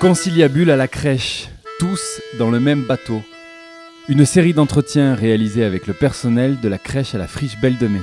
[0.00, 1.48] Conciliabule à la crèche,
[1.80, 3.20] tous dans le même bateau.
[4.08, 7.88] Une série d'entretiens réalisés avec le personnel de la crèche à la friche Belle de
[7.88, 8.00] Mai.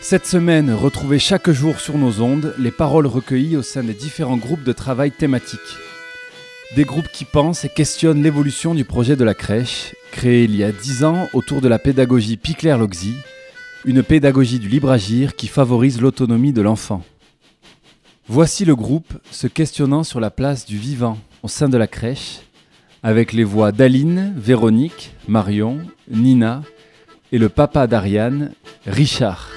[0.00, 4.36] Cette semaine, retrouvez chaque jour sur nos ondes les paroles recueillies au sein des différents
[4.36, 5.58] groupes de travail thématiques.
[6.76, 10.62] Des groupes qui pensent et questionnent l'évolution du projet de la crèche, créé il y
[10.62, 13.14] a 10 ans autour de la pédagogie Picler-Loxy,
[13.84, 17.02] une pédagogie du libre agir qui favorise l'autonomie de l'enfant.
[18.26, 22.40] Voici le groupe se questionnant sur la place du vivant au sein de la crèche,
[23.02, 26.62] avec les voix d'Aline, Véronique, Marion, Nina
[27.32, 28.52] et le papa d'Ariane,
[28.86, 29.50] Richard.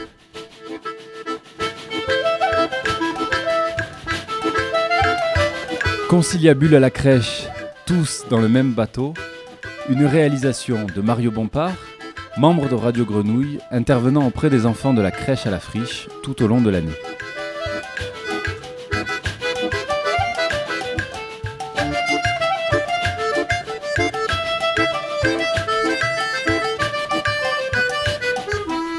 [6.10, 7.48] Conciliabule à la crèche,
[7.86, 9.14] tous dans le même bateau,
[9.90, 11.76] une réalisation de Mario Bompard,
[12.38, 16.44] membre de Radio Grenouille, intervenant auprès des enfants de la crèche à la friche tout
[16.44, 16.92] au long de l'année.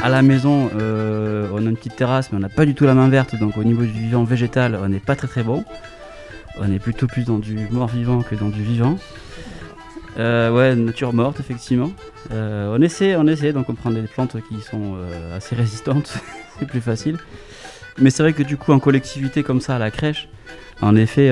[0.09, 2.87] À la maison, euh, on a une petite terrasse, mais on n'a pas du tout
[2.87, 5.67] la main verte, donc au niveau du vivant végétal, on n'est pas très très bon.
[6.59, 8.97] On est plutôt plus dans du mort vivant que dans du vivant.
[10.19, 11.91] Euh, ouais, nature morte, effectivement.
[12.33, 14.97] Euh, on essaie, on essaie, donc on prend des plantes qui sont
[15.37, 16.19] assez résistantes,
[16.59, 17.19] c'est plus facile.
[17.99, 20.31] Mais c'est vrai que du coup, en collectivité comme ça à la crèche,
[20.81, 21.31] en effet,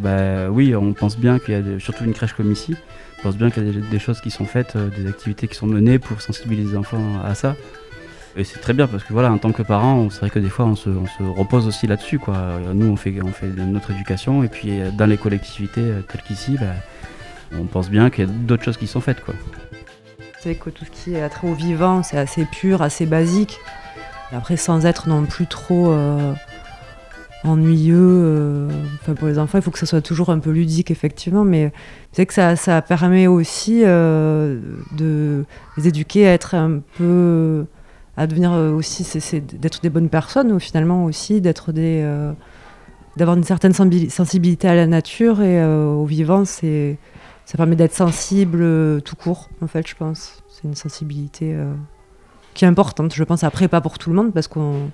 [0.00, 2.76] bah, oui, on pense bien qu'il y a surtout une crèche comme ici,
[3.18, 5.66] on pense bien qu'il y a des, choses qui sont faites, des activités qui sont
[5.66, 7.56] menées pour sensibiliser les enfants à ça.
[8.38, 10.50] Et c'est très bien parce que voilà, en tant que parent, c'est vrai que des
[10.50, 12.18] fois on se, repose aussi là-dessus.
[12.18, 12.36] Quoi.
[12.74, 16.20] Nous, on fait, on fait notre éducation et puis euh, dans les collectivités euh, telles
[16.22, 16.74] qu'ici, bah,
[17.58, 19.24] on pense bien qu'il y a d'autres choses qui sont faites.
[19.24, 19.34] Quoi.
[20.40, 23.58] C'est que tout ce qui est attrait au vivant, c'est assez pur, assez basique.
[24.32, 26.34] après, sans être non plus trop euh,
[27.42, 28.68] ennuyeux.
[29.00, 31.44] enfin, pour les enfants, il faut que ça soit toujours un peu ludique, effectivement.
[31.44, 31.72] Mais
[32.12, 35.44] c'est que ça, ça permet aussi de
[35.78, 37.64] les éduquer à être un peu
[38.16, 42.32] à devenir euh, aussi, c'est d'être des bonnes personnes, ou finalement aussi d'être des, euh,
[43.16, 46.44] d'avoir une certaine sensibilité à la nature et euh, au vivant.
[46.44, 46.98] C'est,
[47.44, 50.42] ça permet d'être sensible tout court, en fait, je pense.
[50.48, 51.54] C'est une sensibilité
[52.54, 53.44] qui est importante, je pense.
[53.44, 54.90] Après, pas pour tout le monde, parce qu'on,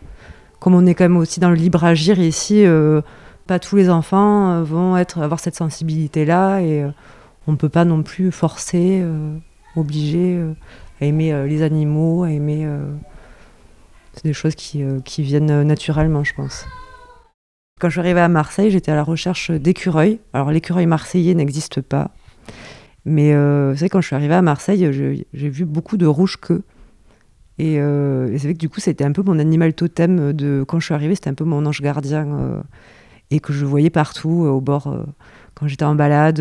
[0.58, 2.66] comme on est quand même aussi dans le libre agir ici,
[3.46, 6.84] pas tous les enfants vont être, avoir cette sensibilité-là et
[7.46, 9.02] on peut pas non plus forcer,
[9.76, 10.38] obliger
[11.02, 12.66] à aimer les animaux, à aimer
[14.14, 16.66] c'est des choses qui, euh, qui, viennent euh, naturellement, je pense.
[17.80, 20.20] Quand je suis arrivée à Marseille, j'étais à la recherche d'écureuils.
[20.32, 22.10] Alors l'écureuil marseillais n'existe pas.
[23.04, 26.62] Mais euh, c'est quand je suis arrivée à Marseille, j'ai vu beaucoup de rouges-queues.
[27.58, 30.86] Et, c'est vrai que du coup, c'était un peu mon animal totem de quand je
[30.86, 32.62] suis arrivée, c'était un peu mon ange gardien
[33.30, 34.96] et que je voyais partout au bord
[35.54, 36.40] quand j'étais en balade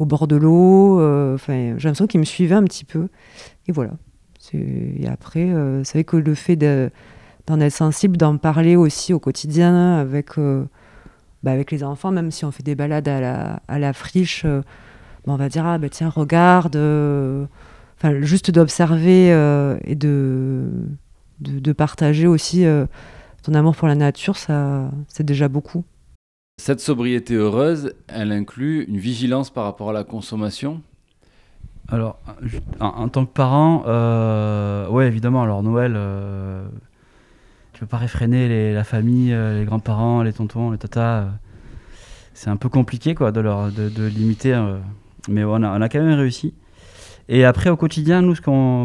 [0.00, 0.96] au bord de l'eau.
[1.34, 3.06] Enfin, j'ai l'impression qu'il me suivait un petit peu.
[3.68, 3.92] Et voilà.
[4.54, 9.18] Et après, euh, c'est vrai que le fait d'en être sensible, d'en parler aussi au
[9.18, 10.64] quotidien avec, euh,
[11.42, 14.44] bah, avec les enfants, même si on fait des balades à la, à la friche,
[14.44, 14.62] euh,
[15.26, 16.78] on va dire, ah bah, tiens, regarde.
[18.22, 19.28] Juste d'observer
[19.84, 20.70] et de,
[21.40, 22.64] de, partager aussi
[23.42, 25.84] ton amour pour la nature, ça, c'est déjà beaucoup.
[26.60, 30.82] Cette sobriété heureuse, elle inclut une vigilance par rapport à la consommation?
[31.88, 32.18] Alors,
[32.80, 35.42] en, tant que parent, euh, ouais, évidemment.
[35.42, 36.68] Alors, Noël, euh,
[37.72, 41.28] tu peux pas réfréner la famille, euh, les grands-parents, les tontons, les tatas.
[42.34, 44.54] c'est un peu compliqué, quoi, de, leur, de, limiter.
[45.30, 46.52] mais on a, on a quand même réussi.
[47.30, 48.36] Et après, au quotidien, nous,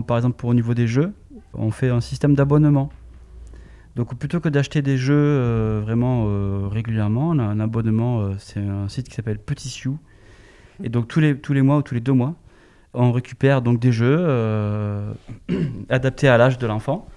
[0.03, 1.11] par exemple, pour au niveau des jeux,
[1.53, 2.89] on fait un système d'abonnement.
[3.95, 8.31] Donc, plutôt que d'acheter des jeux vraiment régulièrement, on a un abonnement.
[8.37, 9.97] c'est un site qui s'appelle Petit Sioux.
[10.83, 12.35] Et donc, tous les, tous les mois ou tous les deux mois,
[12.95, 15.13] on récupère donc des jeux euh,
[15.89, 17.07] adaptés à l'âge de l'enfant.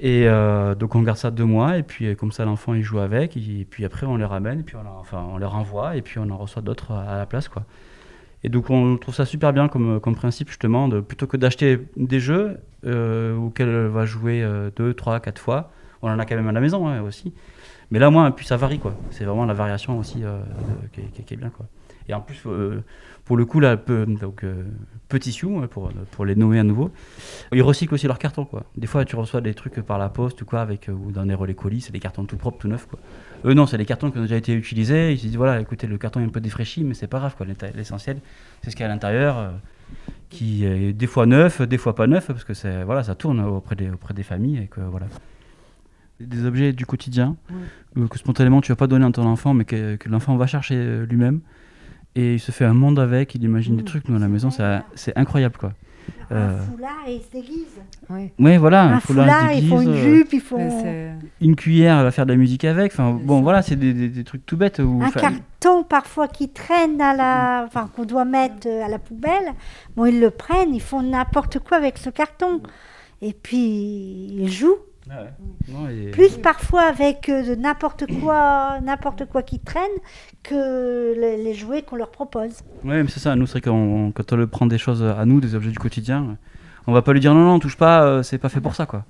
[0.00, 2.98] Et euh, donc on garde ça deux mois et puis comme ça l'enfant il joue
[2.98, 6.02] avec et puis après on les ramène et puis on, enfin, on les renvoie et
[6.02, 7.64] puis on en reçoit d'autres à la place quoi.
[8.42, 11.78] Et donc on trouve ça super bien comme, comme principe justement de plutôt que d'acheter
[11.96, 15.70] des jeux euh, auxquels elle va jouer deux, trois, quatre fois,
[16.02, 17.32] on en a quand même à la maison hein, aussi.
[17.90, 18.94] Mais là moins puis ça varie quoi.
[19.10, 20.22] C'est vraiment la variation aussi
[20.92, 21.66] qui, qui, est bien quoi.
[22.08, 22.46] Et en plus
[23.28, 24.64] pour le coup, là, donc, euh,
[25.10, 26.90] Petit Sioux, hein, pour, pour les nommer à nouveau,
[27.52, 28.46] ils recyclent aussi leurs cartons.
[28.46, 28.64] Quoi.
[28.74, 31.26] Des fois, tu reçois des trucs par la poste ou, quoi, avec, euh, ou dans
[31.26, 32.86] des relais colis, c'est des cartons tout propres, tout neufs.
[32.86, 32.98] Quoi.
[33.44, 35.12] Eux, non, c'est des cartons qui ont déjà été utilisés.
[35.12, 37.34] Ils se disent voilà, écoutez, le carton est un peu défraîchi, mais c'est pas grave.
[37.36, 37.44] Quoi.
[37.74, 38.20] L'essentiel,
[38.62, 39.50] c'est ce qu'il y a à l'intérieur, euh,
[40.30, 43.76] qui est des fois neuf, des fois pas neuf, parce que voilà, ça tourne auprès
[43.76, 44.62] des, auprès des familles.
[44.62, 45.04] Et que, voilà.
[46.20, 47.36] Des objets du quotidien,
[47.96, 50.46] euh, que spontanément tu vas pas donner à ton enfant, mais que, que l'enfant va
[50.48, 51.40] chercher euh, lui-même.
[52.16, 53.86] Et il se fait un monde avec, il imagine des Mm.
[53.86, 54.08] trucs.
[54.08, 55.72] Nous, à la maison, ça- c'est incroyable, quoi.
[56.32, 56.58] Euh.
[56.58, 57.80] Un foulard et il se déguise.
[58.08, 58.32] Ouais.
[58.38, 60.58] Ouais, voilà, Un là, foulard, ils font une euh, jupe, ils font
[61.40, 62.92] une cuillère, elle va faire de la musique avec.
[62.92, 64.80] Enfin, bon, voilà, c'est des, des- des trucs tout bêtes.
[64.80, 69.52] Où, un carton parfois qui traîne à la, enfin qu'on doit mettre à la poubelle.
[69.96, 72.62] Bon, ils le prennent, ils font n'importe quoi avec ce carton.
[73.22, 73.58] Et puis
[74.38, 74.78] ils jouent.
[75.10, 75.30] Ah ouais.
[75.72, 79.82] Non, et- Plus parfois avec euh, de n'importe quoi, n'importe quoi qui traîne
[80.42, 82.62] que les, les jouets qu'on leur propose.
[82.84, 83.34] Ouais, mais c'est ça.
[83.36, 85.78] Nous, c'est vrai qu'on- quand on le prend des choses à nous, des objets du
[85.78, 86.36] quotidien,
[86.86, 88.86] on va pas lui dire non, non, touche pas, euh, c'est pas fait pour ça,
[88.86, 89.04] quoi.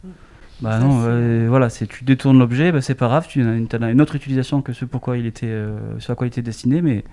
[0.61, 3.43] Bah Ça, non, c'est- euh, voilà, c'est tu détournes l'objet, bah, c'est pas grave, tu
[3.45, 6.31] en as une autre utilisation que ce pourquoi il était, euh, ce à quoi il
[6.31, 7.05] était destiné, mais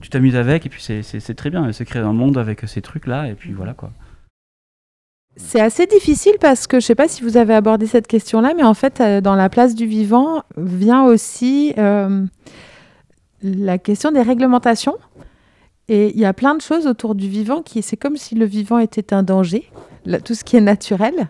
[0.00, 1.64] tu t'amuses avec et puis c'est- c'est c'est très bien.
[1.64, 3.92] Elle se crée un monde avec ces trucs-là et puis voilà quoi.
[5.38, 8.52] C'est assez difficile parce que je ne sais pas si vous avez abordé cette question-là,
[8.56, 12.26] mais en fait, euh, dans la place du vivant vient aussi euh,
[13.42, 14.96] la question des réglementations.
[15.88, 18.44] Et il y a plein de choses autour du vivant qui, c'est comme si le
[18.44, 19.70] vivant était un danger,
[20.24, 21.28] tout ce qui est naturel.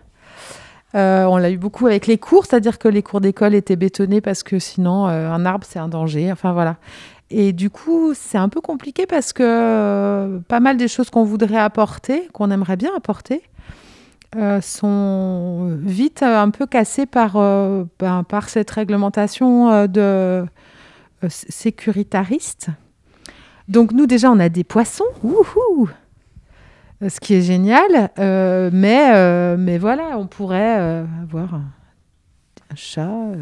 [0.95, 4.21] Euh, on l'a eu beaucoup avec les cours, c'est-à-dire que les cours d'école étaient bétonnés
[4.21, 6.29] parce que sinon, un arbre, c'est un danger.
[6.31, 6.75] Enfin voilà.
[7.29, 11.57] Et du coup, c'est un peu compliqué parce que pas mal des choses qu'on voudrait
[11.59, 13.43] apporter, qu'on aimerait bien apporter,
[14.35, 20.01] euh, sont vite euh, un peu cassées par, euh, ben, par cette réglementation euh, de
[20.01, 22.69] euh, sécuritariste.
[23.67, 25.05] Donc nous déjà on a des poissons,
[27.01, 31.63] Euh, ce qui est génial, euh, mais, euh, mais voilà, on pourrait euh, avoir un,
[32.75, 33.35] chat, euh,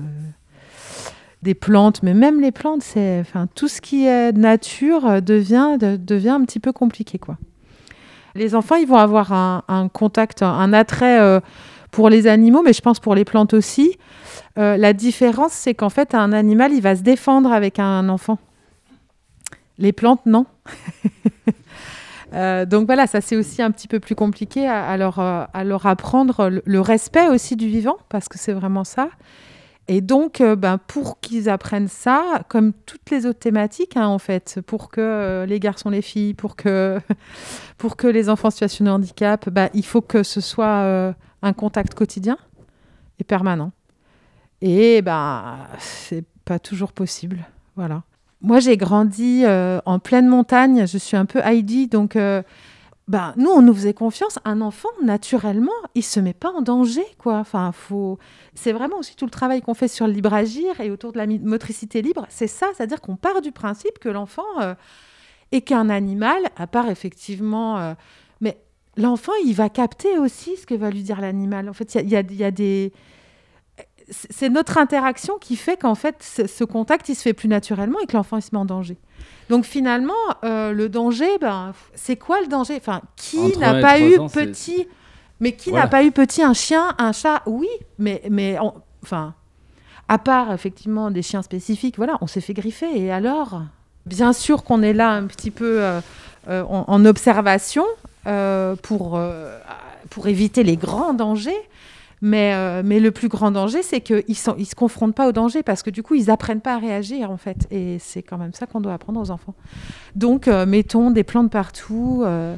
[1.42, 3.24] des plantes, mais même les plantes, c'est,
[3.56, 7.38] tout ce qui est nature euh, devient, de- devient un petit peu compliqué quoi.
[8.38, 11.40] Les enfants, ils vont avoir un, contact, un, attrait euh,
[11.92, 13.98] pour les animaux, mais je pense pour les plantes aussi.
[14.58, 18.38] Euh, la différence, c'est qu'en fait, un animal, il va se défendre avec un enfant.
[19.78, 20.46] Les plantes, non.
[22.34, 26.82] Euh, donc voilà, ça c'est aussi un petit peu plus compliqué à, leur, apprendre le
[26.82, 29.08] respect aussi du vivant, parce que c'est vraiment ça.
[29.90, 34.20] Et donc, euh, ben, pour qu'ils apprennent ça, comme toutes les autres thématiques, hein, en
[34.20, 37.00] fait, pour que euh, les garçons, les filles, pour que,
[37.78, 41.14] pour que les enfants en situation de handicap, ben, il faut que ce soit euh,
[41.42, 42.38] un contact quotidien
[43.20, 43.72] et permanent.
[44.62, 47.46] Et ben, c'est pas toujours possible.
[47.78, 48.04] Voilà.
[48.42, 50.86] Moi, j'ai grandi en pleine montagne.
[50.86, 52.16] Je suis un peu Heidi, donc
[53.08, 54.38] ben, nous, on nous faisait confiance.
[54.44, 57.38] Un enfant, naturellement, il se met pas en danger, quoi.
[57.38, 58.20] Enfin, faut.
[58.54, 61.18] C'est vraiment aussi tout le travail qu'on fait sur le libre agir et autour de
[61.18, 62.26] la motricité libre.
[62.30, 64.76] C'est ça, c'est-à-dire qu'on part du principe que l'enfant euh,
[65.54, 67.78] est qu'un animal, à part effectivement.
[67.78, 67.94] euh,
[68.42, 68.58] mais
[68.98, 71.70] l'enfant, il va capter aussi ce que va lui dire l'animal.
[71.70, 72.92] En fait, il y a des
[74.10, 76.16] c'est notre interaction qui fait qu'en fait,
[76.48, 78.98] ce, contact, il se fait plus naturellement et que l'enfant, il se met en danger.
[79.50, 80.14] Donc finalement,
[80.44, 82.76] euh, le danger, ben, c'est quoi le danger?
[82.78, 84.88] Enfin, qui n'a pas eu ans, petit
[85.40, 85.86] Mais qui Voilà.
[85.86, 87.42] n'a pas eu petit un chien, un chat?
[87.46, 87.70] Oui,
[88.00, 88.74] mais, mais on-
[89.04, 89.34] enfin,
[90.08, 92.88] à part effectivement des chiens spécifiques, voilà, on s'est fait griffer.
[92.98, 93.62] Et alors?
[94.06, 96.00] Bien sûr qu'on est là un petit peu euh,
[96.48, 97.86] euh, en, en observation
[98.82, 99.20] pour,
[100.10, 101.62] pour éviter les grands dangers.
[102.22, 105.62] Mais, euh, mais le plus grand danger, c'est qu'ils ne se confrontent pas au danger
[105.62, 107.68] parce que du coup, ils apprennent pas à réagir en fait.
[107.70, 109.54] Et c'est quand même ça qu'on doit apprendre aux enfants.
[110.16, 112.56] Donc, euh, mettons des plantes partout, euh,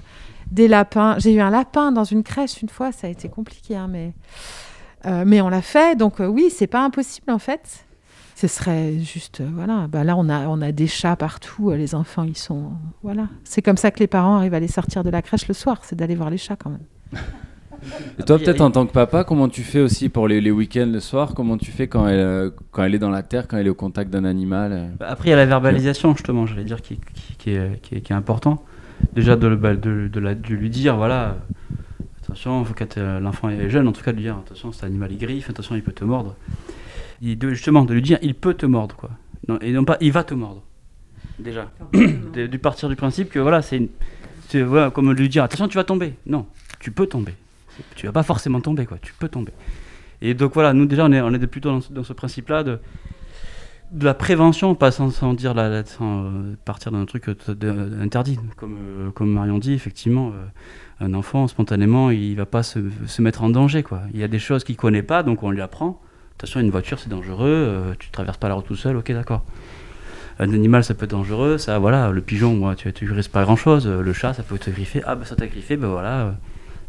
[0.52, 1.18] des lapins.
[1.20, 4.14] J'ai eu un lapin dans une crèche une fois, ça a été compliqué, hein, mais,
[5.26, 5.98] mais on l'a fait.
[5.98, 7.86] Donc, oui, c'est pas impossible en fait.
[8.36, 9.88] Ce serait juste, voilà.
[9.90, 11.72] Bah, là, on a, on a des chats partout.
[11.72, 12.72] les enfants, ils sont.
[13.04, 13.28] Voilà.
[13.44, 15.82] C'est comme ça que les parents arrivent à les sortir de la crèche le soir,
[15.84, 17.22] c'est d'aller voir les chats quand même.
[18.20, 20.90] Et toi, peut-être en tant que papa, comment tu fais aussi pour les, les week-ends
[20.92, 21.34] le soir?
[21.36, 23.72] Comment tu fais quand elle, euh, quand elle est dans la terre, quand elle est
[23.72, 24.92] au contact d'un animal?
[25.00, 27.96] Bah, Après, il y a la verbalisation, justement, j'allais dire, qui, qui, qui est, qui,
[27.96, 28.64] est, qui est important.
[29.14, 31.38] Déjà, de, le- de, de, la- de lui dire, voilà,
[32.24, 34.84] attention, faut quand euh, l'enfant est jeune, en tout cas, de lui dire, attention, cet
[34.84, 36.36] animal, il griffe, attention, il peut te mordre.
[37.24, 39.10] Et de, justement, de lui dire, il peut te mordre, quoi.
[39.48, 40.62] Non, et non pas, il va te mordre.
[41.40, 41.72] Déjà.
[41.94, 43.90] de, de partir du principe que, voilà, c'est une-
[44.50, 46.14] c'est voilà, comme lui dire, attention, tu vas tomber.
[46.26, 46.46] Non,
[46.80, 47.34] tu peux tomber.
[47.96, 48.98] Tu vas pas forcément tomber, quoi.
[49.02, 49.52] Tu peux tomber.
[50.22, 52.80] Et donc, voilà, nous, déjà, on est, plutôt dans, ce- principe-là de
[54.02, 58.02] la prévention, pas sans, sans dire la, la- sans euh, partir d'un truc euh, de-
[58.02, 58.38] interdit.
[58.56, 62.80] Comme, euh, comme Marion dit, effectivement, euh, un enfant, spontanément, il va pas se,
[63.22, 63.82] mettre en danger.
[63.82, 64.02] Quoi.
[64.14, 66.02] Il y a des choses qu'il connaît pas, donc on lui apprend.
[66.38, 69.44] Attention, une voiture, c'est dangereux, euh, tu traverses pas la route tout seul, ok, d'accord.
[70.42, 73.44] Un animal, ça peut être dangereux, ça, voilà, le pigeon, moi, tu, tu risques pas
[73.44, 73.88] grand chose.
[73.88, 76.32] Le chat, ça peut te griffer, ah, bah ça t'a griffé, ben voilà, euh,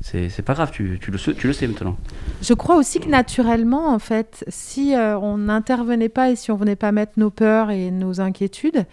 [0.02, 1.18] C'est pas grave, tu, le,
[1.52, 1.96] sais- maintenant.
[2.42, 6.56] Je crois aussi que naturellement, en fait, si euh, on n'intervenait pas et si on
[6.56, 8.86] venait pas mettre nos peurs et nos inquiétudes,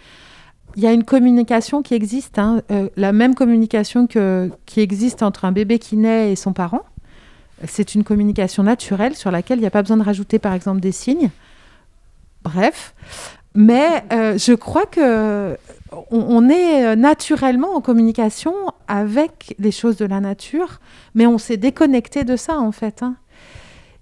[0.76, 5.44] il y a une communication qui existe, hein, euh, la même communication qui existe entre
[5.46, 6.82] un bébé qui naît et son parent.
[7.66, 10.80] C'est une communication naturelle sur laquelle il n'y a pas besoin de rajouter, par exemple,
[10.80, 11.30] des signes.
[12.44, 12.94] Bref.
[13.54, 15.56] Mais euh, je crois que
[16.10, 18.54] on, est euh, naturellement en communication
[18.86, 20.80] avec les choses de la nature,
[21.14, 23.02] mais on s'est déconnecté de ça, en fait.
[23.02, 23.16] hein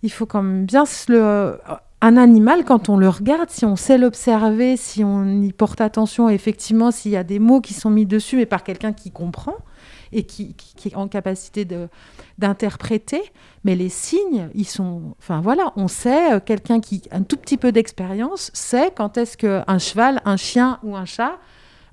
[0.02, 1.58] il faut quand même bien le...
[2.02, 6.28] Un animal, quand on le regarde, si on sait l'observer, si on y porte attention,
[6.28, 9.54] effectivement, s'il y a des mots qui sont mis dessus, mais par quelqu'un qui comprend
[10.12, 11.66] et qui, qui- est en capacité
[12.38, 13.22] d'interpréter,
[13.64, 15.14] mais les signes, ils sont...
[15.18, 19.16] Enfin voilà, on sait, euh, quelqu'un qui a un tout petit peu d'expérience sait quand
[19.16, 21.38] est-ce qu'un cheval, un chien ou un chat...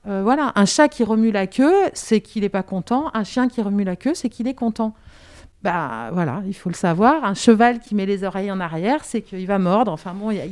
[0.07, 3.09] euh, voilà, un chat qui remue la queue, c'est qu'il n'est pas content.
[3.13, 4.93] Un chien qui remue la queue, c'est qu'il est content.
[5.63, 7.23] Bah voilà, il faut le savoir.
[7.23, 9.93] Un cheval qui met les oreilles en arrière, c'est qu'il va mordre.
[9.93, 10.45] Enfin bon, il y a,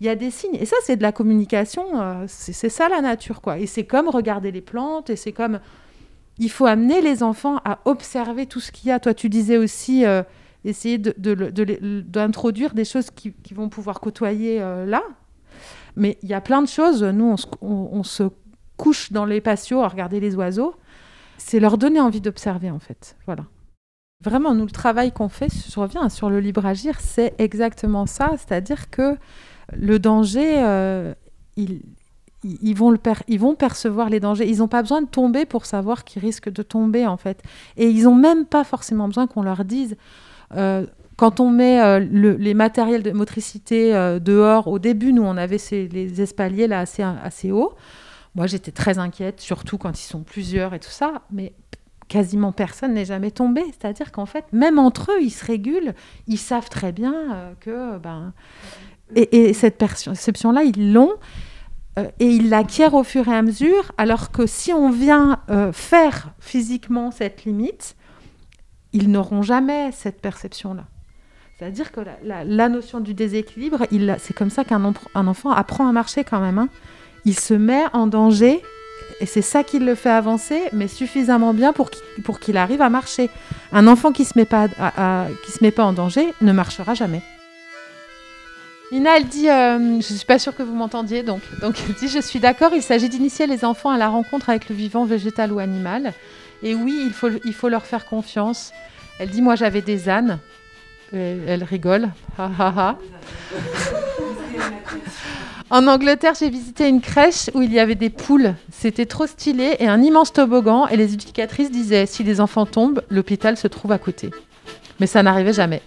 [0.00, 0.54] y a des- signes.
[0.54, 1.84] Et ça, c'est de la communication.
[2.00, 3.58] euh, c'est ça la nature, quoi.
[3.58, 5.10] Et c'est comme regarder les plantes.
[5.10, 5.60] Et c'est comme.
[6.38, 8.98] Il faut amener les enfants à observer tout ce qu'il y a.
[9.00, 10.22] Toi, tu disais aussi euh,
[10.64, 15.02] essayer de- de de d'introduire des choses qui, qui vont pouvoir côtoyer là.
[15.96, 17.02] Mais il y a plein de choses.
[17.02, 18.22] Nous, on se
[18.78, 20.74] couche dans les patios à regarder les oiseaux.
[21.36, 23.16] C'est leur donner envie d'observer, en fait.
[23.26, 23.44] Voilà.
[24.24, 28.30] Vraiment, nous, le travail qu'on fait, je reviens sur le libre agir, c'est exactement ça.
[28.38, 29.16] C'est-à-dire que
[29.76, 31.14] le danger, euh,
[31.56, 34.48] ils, vont percevoir les dangers.
[34.48, 37.42] Ils n'ont pas besoin de tomber pour savoir qu'ils risquent de tomber, en fait.
[37.76, 39.96] Et ils n'ont même pas forcément besoin qu'on leur dise.
[40.56, 45.36] euh, quand on met euh, le- les matériels de motricité dehors, au début, nous, on
[45.36, 47.74] avait les espaliers là assez, assez hauts.
[48.38, 51.22] Moi, j'étais très inquiète, surtout quand ils sont plusieurs et tout ça.
[51.30, 51.52] Mais
[52.06, 53.62] quasiment personne n'est jamais tombé.
[53.66, 55.92] C'est-à-dire qu'en fait, même entre eux, ils se régulent.
[56.28, 57.98] Ils savent très bien euh, que...
[57.98, 58.32] Ben...
[59.16, 61.14] Et, et cette perception-là, ils l'ont.
[61.98, 65.72] euh, et ils l'acquièrent au fur et à mesure, alors que si on vient euh,
[65.72, 67.96] faire physiquement cette limite,
[68.92, 70.84] ils n'auront jamais cette perception-là.
[71.58, 76.22] C'est-à-dire que la, notion du déséquilibre, il- c'est comme ça qu'un enfant apprend à marcher
[76.22, 76.58] quand même.
[76.58, 76.68] hein.
[77.28, 78.62] Il se met en danger
[79.20, 83.28] et c'est ça qui le fait avancer, mais suffisamment bien pour qu'il arrive à marcher.
[83.70, 84.66] Un enfant qui se met pas
[85.44, 87.20] qui se met pas en danger ne marchera jamais.
[88.92, 92.08] Nina, elle dit, euh, je suis pas sûre que vous m'entendiez, donc, donc elle dit,
[92.08, 95.52] je suis d'accord, il s'agit d'initier les enfants à la rencontre avec le vivant, végétal
[95.52, 96.14] ou animal.
[96.62, 98.72] Et oui, il faut, il faut leur faire confiance.
[99.20, 100.38] Elle dit, moi j'avais des ânes.
[101.12, 102.08] Euh, elle rigole.
[102.38, 102.98] Ha, ha, ha.
[105.70, 108.54] En Angleterre, j'ai visité une crèche où il y avait des poules.
[108.72, 110.86] C'était trop stylé et un immense toboggan.
[110.86, 114.30] Et les éducatrices disaient si les enfants tombent, l'hôpital se trouve à côté.
[114.98, 115.82] Mais ça n'arrivait jamais.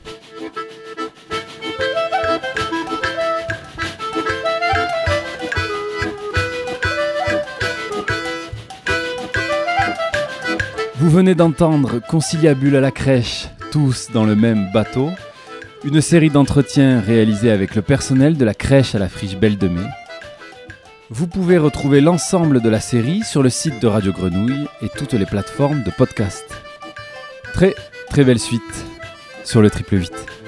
[10.98, 15.10] Vous venez d'entendre Conciliabule à la crèche, tous dans le même bateau,
[15.84, 19.68] une série d'entretiens réalisés avec le personnel de la crèche à la friche Belle de
[19.68, 19.88] Mai.
[21.10, 25.14] Vous pouvez retrouver l'ensemble de la série sur le site de Radio Grenouille et toutes
[25.14, 26.46] les plateformes de podcast.
[27.54, 27.76] Très
[28.10, 28.62] très belle suite
[29.44, 30.41] sur le triple 8.